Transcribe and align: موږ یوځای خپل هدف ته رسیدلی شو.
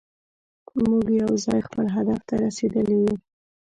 موږ 0.87 1.05
یوځای 1.21 1.59
خپل 1.67 1.85
هدف 1.95 2.19
ته 2.27 2.33
رسیدلی 2.43 2.99
شو. 3.07 3.15